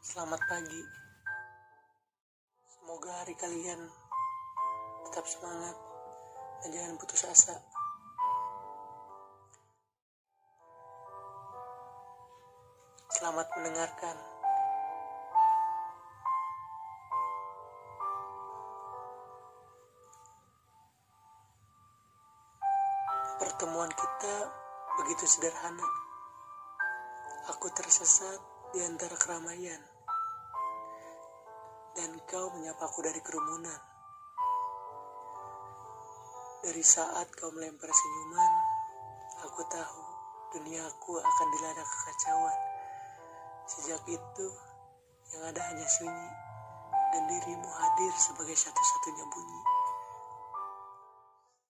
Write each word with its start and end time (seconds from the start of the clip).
Selamat 0.00 0.40
pagi. 0.48 0.80
Semoga 2.72 3.20
hari 3.20 3.36
kalian 3.36 3.84
tetap 5.04 5.28
semangat 5.28 5.76
dan 6.64 6.72
jangan 6.72 6.96
putus 6.96 7.20
asa. 7.28 7.60
Selamat 13.12 13.44
mendengarkan. 13.60 14.16
Pertemuan 23.36 23.92
kita 23.92 24.34
begitu 24.96 25.28
sederhana. 25.28 25.84
Aku 27.52 27.68
tersesat 27.76 28.49
di 28.70 28.78
antara 28.86 29.18
keramaian. 29.18 29.82
Dan 31.90 32.22
kau 32.30 32.54
menyapaku 32.54 33.02
dari 33.02 33.18
kerumunan. 33.18 33.80
Dari 36.62 36.84
saat 36.86 37.26
kau 37.34 37.50
melempar 37.50 37.90
senyuman, 37.90 38.52
aku 39.42 39.66
tahu 39.66 40.02
duniaku 40.54 41.12
akan 41.18 41.46
dilanda 41.50 41.82
kekacauan. 41.82 42.58
Sejak 43.66 44.02
itu, 44.06 44.48
yang 45.34 45.42
ada 45.50 45.60
hanya 45.66 45.86
sunyi, 45.90 46.30
dan 47.10 47.22
dirimu 47.26 47.70
hadir 47.74 48.12
sebagai 48.22 48.54
satu-satunya 48.54 49.24
bunyi. 49.34 49.49